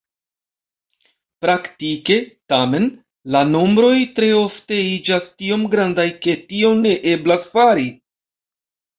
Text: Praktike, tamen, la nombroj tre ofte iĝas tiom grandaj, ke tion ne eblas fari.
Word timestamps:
Praktike, 1.45 2.15
tamen, 2.53 2.87
la 3.35 3.41
nombroj 3.49 3.91
tre 4.19 4.29
ofte 4.37 4.79
iĝas 4.93 5.27
tiom 5.41 5.67
grandaj, 5.75 6.07
ke 6.23 6.35
tion 6.55 6.81
ne 6.87 6.95
eblas 7.13 7.45
fari. 7.53 7.85